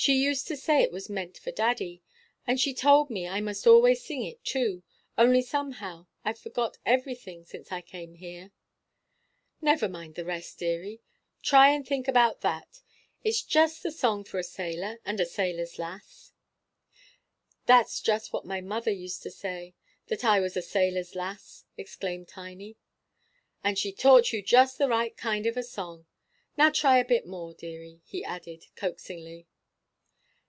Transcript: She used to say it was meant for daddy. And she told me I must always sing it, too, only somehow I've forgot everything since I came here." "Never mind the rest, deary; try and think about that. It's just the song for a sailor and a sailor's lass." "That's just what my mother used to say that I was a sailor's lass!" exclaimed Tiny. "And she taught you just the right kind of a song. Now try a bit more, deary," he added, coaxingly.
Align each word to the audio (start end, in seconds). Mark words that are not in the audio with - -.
She 0.00 0.14
used 0.14 0.46
to 0.46 0.56
say 0.56 0.80
it 0.80 0.92
was 0.92 1.10
meant 1.10 1.38
for 1.38 1.50
daddy. 1.50 2.04
And 2.46 2.60
she 2.60 2.72
told 2.72 3.10
me 3.10 3.26
I 3.26 3.40
must 3.40 3.66
always 3.66 4.00
sing 4.04 4.22
it, 4.22 4.44
too, 4.44 4.84
only 5.16 5.42
somehow 5.42 6.06
I've 6.24 6.38
forgot 6.38 6.78
everything 6.86 7.44
since 7.44 7.72
I 7.72 7.80
came 7.80 8.14
here." 8.14 8.52
"Never 9.60 9.88
mind 9.88 10.14
the 10.14 10.24
rest, 10.24 10.56
deary; 10.60 11.00
try 11.42 11.70
and 11.70 11.84
think 11.84 12.06
about 12.06 12.42
that. 12.42 12.80
It's 13.24 13.42
just 13.42 13.82
the 13.82 13.90
song 13.90 14.22
for 14.22 14.38
a 14.38 14.44
sailor 14.44 15.00
and 15.04 15.18
a 15.18 15.26
sailor's 15.26 15.80
lass." 15.80 16.32
"That's 17.66 18.00
just 18.00 18.32
what 18.32 18.46
my 18.46 18.60
mother 18.60 18.92
used 18.92 19.24
to 19.24 19.32
say 19.32 19.74
that 20.06 20.24
I 20.24 20.38
was 20.38 20.56
a 20.56 20.62
sailor's 20.62 21.16
lass!" 21.16 21.64
exclaimed 21.76 22.28
Tiny. 22.28 22.76
"And 23.64 23.76
she 23.76 23.90
taught 23.92 24.32
you 24.32 24.42
just 24.42 24.78
the 24.78 24.86
right 24.86 25.16
kind 25.16 25.44
of 25.44 25.56
a 25.56 25.64
song. 25.64 26.06
Now 26.56 26.70
try 26.70 26.98
a 26.98 27.04
bit 27.04 27.26
more, 27.26 27.52
deary," 27.52 28.00
he 28.04 28.22
added, 28.24 28.64
coaxingly. 28.76 29.48